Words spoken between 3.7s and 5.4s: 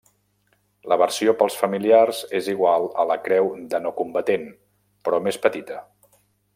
de no-combatent, però